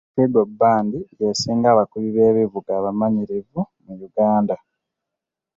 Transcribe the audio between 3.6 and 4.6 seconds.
mu Uganda.